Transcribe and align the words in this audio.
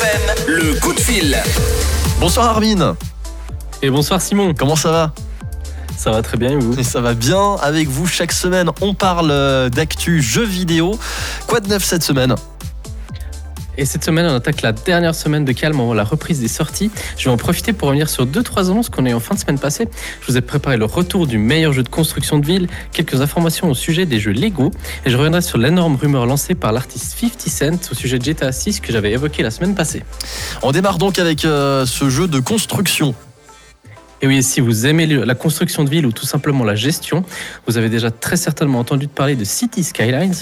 FM, 0.00 0.46
le 0.46 0.80
coup 0.80 0.94
de 0.94 1.00
fil. 1.00 1.36
Bonsoir 2.20 2.48
Armin, 2.48 2.96
Et 3.82 3.90
bonsoir 3.90 4.22
Simon, 4.22 4.54
comment 4.58 4.76
ça 4.76 4.90
va? 4.90 5.12
Ça 5.94 6.10
va 6.10 6.22
très 6.22 6.38
bien 6.38 6.52
et 6.52 6.56
vous? 6.56 6.78
Et 6.78 6.82
ça 6.82 7.02
va 7.02 7.12
bien 7.12 7.56
avec 7.60 7.86
vous 7.86 8.06
chaque 8.06 8.32
semaine. 8.32 8.70
On 8.80 8.94
parle 8.94 9.30
euh, 9.30 9.68
d'actu 9.68 10.22
jeux 10.22 10.44
vidéo. 10.44 10.98
Quoi 11.46 11.60
de 11.60 11.68
neuf 11.68 11.84
cette 11.84 12.02
semaine? 12.02 12.34
Et 13.80 13.86
cette 13.86 14.04
semaine 14.04 14.26
on 14.26 14.34
attaque 14.34 14.60
la 14.60 14.72
dernière 14.72 15.14
semaine 15.14 15.46
de 15.46 15.52
calme 15.52 15.80
avant 15.80 15.94
la 15.94 16.04
reprise 16.04 16.38
des 16.38 16.48
sorties. 16.48 16.90
Je 17.16 17.24
vais 17.24 17.30
en 17.30 17.38
profiter 17.38 17.72
pour 17.72 17.88
revenir 17.88 18.10
sur 18.10 18.26
2-3 18.26 18.70
annonces 18.70 18.90
qu'on 18.90 19.06
a 19.06 19.08
eu 19.08 19.14
en 19.14 19.20
fin 19.20 19.34
de 19.34 19.40
semaine 19.40 19.58
passée. 19.58 19.88
Je 20.20 20.30
vous 20.30 20.36
ai 20.36 20.42
préparé 20.42 20.76
le 20.76 20.84
retour 20.84 21.26
du 21.26 21.38
meilleur 21.38 21.72
jeu 21.72 21.82
de 21.82 21.88
construction 21.88 22.38
de 22.38 22.44
ville, 22.44 22.68
quelques 22.92 23.22
informations 23.22 23.70
au 23.70 23.74
sujet 23.74 24.04
des 24.04 24.20
jeux 24.20 24.32
Lego 24.32 24.70
et 25.06 25.10
je 25.10 25.16
reviendrai 25.16 25.40
sur 25.40 25.56
l'énorme 25.56 25.96
rumeur 25.96 26.26
lancée 26.26 26.54
par 26.54 26.72
l'artiste 26.72 27.18
50 27.18 27.40
Cent 27.40 27.90
au 27.90 27.94
sujet 27.94 28.18
de 28.18 28.24
GTA 28.24 28.52
6 28.52 28.80
que 28.80 28.92
j'avais 28.92 29.12
évoqué 29.12 29.42
la 29.42 29.50
semaine 29.50 29.74
passée. 29.74 30.02
On 30.60 30.72
démarre 30.72 30.98
donc 30.98 31.18
avec 31.18 31.46
euh, 31.46 31.86
ce 31.86 32.10
jeu 32.10 32.28
de 32.28 32.38
construction. 32.38 33.14
Et 34.22 34.26
oui, 34.26 34.42
si 34.42 34.60
vous 34.60 34.86
aimez 34.86 35.06
la 35.06 35.34
construction 35.34 35.82
de 35.82 35.88
ville 35.88 36.04
ou 36.04 36.12
tout 36.12 36.26
simplement 36.26 36.62
la 36.62 36.74
gestion, 36.74 37.24
vous 37.66 37.78
avez 37.78 37.88
déjà 37.88 38.10
très 38.10 38.36
certainement 38.36 38.78
entendu 38.78 39.08
parler 39.08 39.34
de 39.34 39.44
City 39.44 39.82
Skylines. 39.82 40.34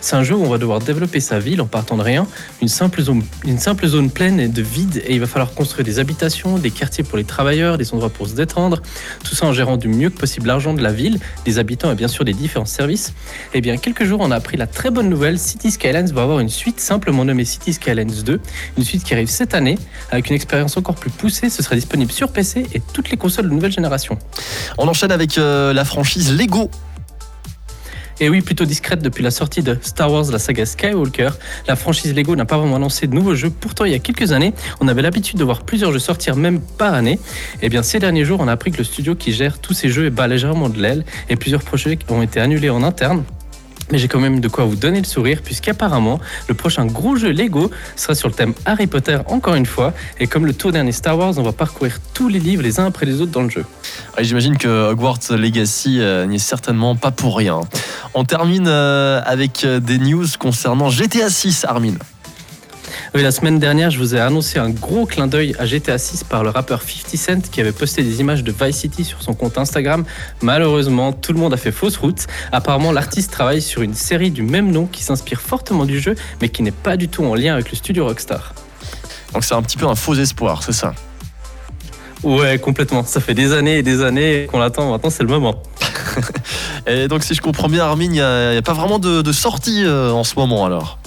C'est 0.00 0.16
un 0.16 0.22
jeu 0.22 0.34
où 0.34 0.42
on 0.42 0.48
va 0.48 0.56
devoir 0.56 0.78
développer 0.78 1.20
sa 1.20 1.38
ville 1.38 1.60
en 1.60 1.66
partant 1.66 1.98
de 1.98 2.02
rien, 2.02 2.26
une 2.62 2.68
simple 2.68 3.02
zone, 3.02 3.22
une 3.44 3.58
simple 3.58 3.86
zone 3.86 4.10
pleine 4.10 4.40
et 4.40 4.48
de 4.48 4.62
vide, 4.62 5.02
et 5.06 5.12
il 5.12 5.20
va 5.20 5.26
falloir 5.26 5.52
construire 5.52 5.84
des 5.84 5.98
habitations, 5.98 6.56
des 6.56 6.70
quartiers 6.70 7.04
pour 7.04 7.18
les 7.18 7.24
travailleurs, 7.24 7.76
des 7.76 7.92
endroits 7.92 8.08
pour 8.08 8.26
se 8.26 8.34
détendre, 8.34 8.80
tout 9.22 9.34
ça 9.34 9.44
en 9.44 9.52
gérant 9.52 9.76
du 9.76 9.88
mieux 9.88 10.08
que 10.08 10.18
possible 10.18 10.46
l'argent 10.46 10.72
de 10.72 10.82
la 10.82 10.92
ville, 10.92 11.18
des 11.44 11.58
habitants 11.58 11.92
et 11.92 11.94
bien 11.94 12.08
sûr 12.08 12.24
des 12.24 12.32
différents 12.32 12.64
services. 12.64 13.12
Et 13.52 13.60
bien, 13.60 13.76
quelques 13.76 14.04
jours, 14.04 14.20
on 14.22 14.30
a 14.30 14.36
appris 14.36 14.56
la 14.56 14.66
très 14.66 14.90
bonne 14.90 15.10
nouvelle, 15.10 15.38
City 15.38 15.70
Skylines 15.70 16.10
va 16.10 16.22
avoir 16.22 16.40
une 16.40 16.48
suite 16.48 16.80
simplement 16.80 17.26
nommée 17.26 17.44
City 17.44 17.74
Skylines 17.74 18.22
2, 18.24 18.40
une 18.78 18.84
suite 18.84 19.04
qui 19.04 19.12
arrive 19.12 19.28
cette 19.28 19.52
année, 19.52 19.76
avec 20.10 20.30
une 20.30 20.36
expérience 20.36 20.78
encore 20.78 20.94
plus 20.94 21.10
poussée, 21.10 21.50
ce 21.50 21.62
sera 21.62 21.74
disponible 21.74 22.12
sur 22.12 22.32
PC 22.32 22.66
et 22.72 22.80
toutes 22.94 23.10
les 23.10 23.18
consoles 23.26 23.48
de 23.48 23.54
nouvelle 23.54 23.72
génération. 23.72 24.16
On 24.78 24.86
enchaîne 24.86 25.10
avec 25.10 25.36
euh, 25.36 25.72
la 25.72 25.84
franchise 25.84 26.32
Lego. 26.38 26.70
Et 28.20 28.28
oui, 28.28 28.40
plutôt 28.40 28.64
discrète 28.64 29.02
depuis 29.02 29.24
la 29.24 29.32
sortie 29.32 29.64
de 29.64 29.76
Star 29.82 30.12
Wars, 30.12 30.26
la 30.30 30.38
saga 30.38 30.64
Skywalker, 30.64 31.30
la 31.66 31.74
franchise 31.74 32.14
Lego 32.14 32.36
n'a 32.36 32.44
pas 32.44 32.56
vraiment 32.56 32.76
annoncé 32.76 33.08
de 33.08 33.14
nouveaux 33.14 33.34
jeux. 33.34 33.50
Pourtant, 33.50 33.84
il 33.84 33.90
y 33.90 33.94
a 33.96 33.98
quelques 33.98 34.30
années, 34.30 34.54
on 34.80 34.86
avait 34.86 35.02
l'habitude 35.02 35.40
de 35.40 35.44
voir 35.44 35.64
plusieurs 35.64 35.92
jeux 35.92 35.98
sortir 35.98 36.36
même 36.36 36.60
par 36.60 36.94
année. 36.94 37.18
Et 37.62 37.68
bien, 37.68 37.82
ces 37.82 37.98
derniers 37.98 38.24
jours, 38.24 38.38
on 38.40 38.46
a 38.46 38.52
appris 38.52 38.70
que 38.70 38.78
le 38.78 38.84
studio 38.84 39.16
qui 39.16 39.32
gère 39.32 39.58
tous 39.58 39.74
ces 39.74 39.88
jeux 39.88 40.08
bat 40.08 40.28
légèrement 40.28 40.68
de 40.68 40.80
l'aile 40.80 41.04
et 41.28 41.34
plusieurs 41.34 41.64
projets 41.64 41.98
ont 42.08 42.22
été 42.22 42.38
annulés 42.38 42.70
en 42.70 42.84
interne. 42.84 43.24
Mais 43.90 43.98
j'ai 43.98 44.08
quand 44.08 44.20
même 44.20 44.40
de 44.40 44.48
quoi 44.48 44.64
vous 44.64 44.76
donner 44.76 44.98
le 44.98 45.04
sourire, 45.06 45.42
puisqu'apparemment, 45.42 46.18
le 46.48 46.54
prochain 46.54 46.86
gros 46.86 47.16
jeu 47.16 47.30
Lego 47.30 47.70
sera 47.94 48.14
sur 48.14 48.28
le 48.28 48.34
thème 48.34 48.54
Harry 48.64 48.86
Potter 48.86 49.18
encore 49.26 49.54
une 49.54 49.66
fois. 49.66 49.92
Et 50.18 50.26
comme 50.26 50.46
le 50.46 50.52
tout 50.52 50.70
dernier 50.70 50.92
Star 50.92 51.16
Wars, 51.16 51.34
on 51.36 51.42
va 51.42 51.52
parcourir 51.52 51.98
tous 52.14 52.28
les 52.28 52.38
livres 52.38 52.62
les 52.62 52.80
uns 52.80 52.86
après 52.86 53.06
les 53.06 53.20
autres 53.20 53.32
dans 53.32 53.42
le 53.42 53.50
jeu. 53.50 53.64
Ouais, 54.16 54.24
J'imagine 54.24 54.58
que 54.58 54.90
Hogwarts 54.90 55.20
Legacy 55.30 56.00
euh, 56.00 56.26
n'y 56.26 56.36
est 56.36 56.38
certainement 56.38 56.96
pas 56.96 57.10
pour 57.10 57.36
rien. 57.36 57.60
On 58.14 58.24
termine 58.24 58.66
euh, 58.66 59.20
avec 59.24 59.64
euh, 59.64 59.80
des 59.80 59.98
news 59.98 60.26
concernant 60.38 60.90
GTA 60.90 61.30
6, 61.30 61.64
Armin. 61.64 61.94
Oui, 63.14 63.22
la 63.22 63.30
semaine 63.30 63.58
dernière, 63.58 63.90
je 63.90 63.98
vous 63.98 64.14
ai 64.16 64.20
annoncé 64.20 64.58
un 64.58 64.68
gros 64.68 65.06
clin 65.06 65.26
d'œil 65.26 65.54
à 65.58 65.64
GTA 65.64 65.96
6 65.96 66.24
par 66.24 66.42
le 66.42 66.50
rappeur 66.50 66.82
50 66.82 67.16
Cent 67.16 67.50
qui 67.50 67.60
avait 67.60 67.72
posté 67.72 68.02
des 68.02 68.20
images 68.20 68.42
de 68.42 68.52
Vice 68.52 68.76
City 68.76 69.04
sur 69.04 69.22
son 69.22 69.32
compte 69.32 69.58
Instagram. 69.58 70.04
Malheureusement, 70.42 71.12
tout 71.12 71.32
le 71.32 71.38
monde 71.38 71.54
a 71.54 71.56
fait 71.56 71.72
fausse 71.72 71.96
route. 71.96 72.26
Apparemment, 72.52 72.92
l'artiste 72.92 73.30
travaille 73.30 73.62
sur 73.62 73.82
une 73.82 73.94
série 73.94 74.30
du 74.30 74.42
même 74.42 74.72
nom 74.72 74.86
qui 74.86 75.02
s'inspire 75.02 75.40
fortement 75.40 75.84
du 75.84 76.00
jeu, 76.00 76.16
mais 76.40 76.48
qui 76.48 76.62
n'est 76.62 76.72
pas 76.72 76.96
du 76.96 77.08
tout 77.08 77.24
en 77.24 77.34
lien 77.34 77.54
avec 77.54 77.70
le 77.70 77.76
studio 77.76 78.06
Rockstar. 78.06 78.54
Donc 79.32 79.44
c'est 79.44 79.54
un 79.54 79.62
petit 79.62 79.76
peu 79.76 79.86
un 79.86 79.94
faux 79.94 80.14
espoir, 80.14 80.62
c'est 80.62 80.72
ça? 80.72 80.92
Ouais, 82.22 82.58
complètement. 82.58 83.04
Ça 83.04 83.20
fait 83.20 83.34
des 83.34 83.52
années 83.52 83.78
et 83.78 83.82
des 83.82 84.02
années 84.02 84.48
qu'on 84.50 84.58
l'attend. 84.58 84.90
Maintenant, 84.90 85.10
c'est 85.10 85.22
le 85.22 85.28
moment. 85.28 85.62
Et 86.86 87.06
donc 87.08 87.22
si 87.22 87.34
je 87.34 87.40
comprends 87.40 87.68
bien, 87.68 87.84
Armin, 87.84 88.04
il 88.04 88.10
n'y 88.10 88.20
a, 88.20 88.62
pas 88.62 88.72
vraiment 88.72 88.98
de, 88.98 89.22
de 89.22 89.32
sortie 89.32 89.84
euh, 89.84 90.10
en 90.10 90.24
ce 90.24 90.34
moment 90.36 90.64
alors? 90.64 90.98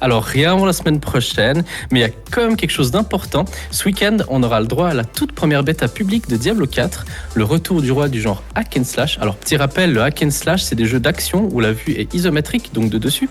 Alors, 0.00 0.22
rien 0.22 0.52
avant 0.52 0.64
la 0.64 0.72
semaine 0.72 1.00
prochaine, 1.00 1.64
mais 1.90 1.98
il 1.98 2.02
y 2.02 2.06
a 2.06 2.10
quand 2.30 2.42
même 2.42 2.56
quelque 2.56 2.70
chose 2.70 2.92
d'important. 2.92 3.44
Ce 3.72 3.84
week-end, 3.84 4.18
on 4.28 4.44
aura 4.44 4.60
le 4.60 4.66
droit 4.66 4.88
à 4.88 4.94
la 4.94 5.04
toute 5.04 5.32
première 5.32 5.64
bêta 5.64 5.88
publique 5.88 6.28
de 6.28 6.36
Diablo 6.36 6.66
4, 6.66 7.04
le 7.34 7.42
retour 7.42 7.82
du 7.82 7.90
roi 7.90 8.08
du 8.08 8.20
genre 8.20 8.44
hack 8.54 8.76
and 8.78 8.84
slash. 8.84 9.18
Alors, 9.20 9.34
petit 9.34 9.56
rappel, 9.56 9.92
le 9.92 10.00
hack 10.02 10.22
and 10.22 10.30
slash, 10.30 10.62
c'est 10.62 10.76
des 10.76 10.86
jeux 10.86 11.00
d'action 11.00 11.48
où 11.52 11.58
la 11.58 11.72
vue 11.72 11.94
est 11.96 12.14
isométrique, 12.14 12.70
donc 12.72 12.90
de 12.90 12.98
dessus. 12.98 13.28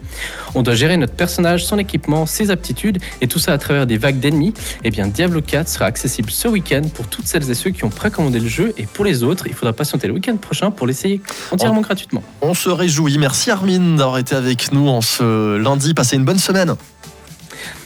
On 0.55 0.61
doit 0.61 0.75
gérer 0.75 0.97
notre 0.97 1.13
personnage, 1.13 1.65
son 1.65 1.77
équipement, 1.77 2.25
ses 2.25 2.51
aptitudes, 2.51 2.97
et 3.21 3.29
tout 3.29 3.39
ça 3.39 3.53
à 3.53 3.57
travers 3.57 3.87
des 3.87 3.97
vagues 3.97 4.19
d'ennemis. 4.19 4.53
Eh 4.83 4.91
bien, 4.91 5.07
Diablo 5.07 5.41
4 5.41 5.69
sera 5.69 5.85
accessible 5.85 6.31
ce 6.31 6.49
week-end 6.49 6.81
pour 6.93 7.07
toutes 7.07 7.27
celles 7.27 7.49
et 7.49 7.55
ceux 7.55 7.69
qui 7.69 7.85
ont 7.85 7.89
précommandé 7.89 8.41
le 8.41 8.49
jeu, 8.49 8.73
et 8.77 8.87
pour 8.87 9.05
les 9.05 9.23
autres, 9.23 9.47
il 9.47 9.53
faudra 9.53 9.71
patienter 9.71 10.07
le 10.07 10.13
week-end 10.15 10.35
prochain 10.35 10.71
pour 10.71 10.85
l'essayer 10.85 11.21
entièrement 11.51 11.81
gratuitement. 11.81 12.23
On 12.41 12.53
se 12.53 12.69
réjouit. 12.69 13.17
Merci 13.17 13.51
Armin 13.51 13.95
d'avoir 13.95 14.17
été 14.17 14.35
avec 14.35 14.73
nous 14.73 14.89
en 14.89 14.99
ce 14.99 15.55
lundi. 15.55 15.93
Passez 15.93 16.17
une 16.17 16.25
bonne 16.25 16.39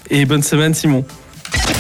Et 0.10 0.26
bonne 0.26 0.44
semaine, 0.44 0.74
Simon. 0.74 1.06